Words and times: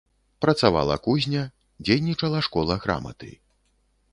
Працавала 0.43 0.95
кузня, 1.07 1.43
дзейнічала 1.87 2.39
школа 2.49 2.79
граматы. 2.87 3.31